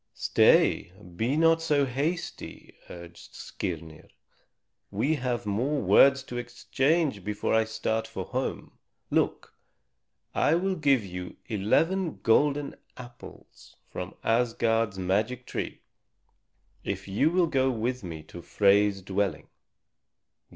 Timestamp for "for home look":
8.07-9.53